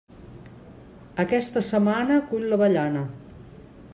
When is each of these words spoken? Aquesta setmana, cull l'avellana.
Aquesta 1.25 1.63
setmana, 1.67 2.19
cull 2.31 2.49
l'avellana. 2.53 3.07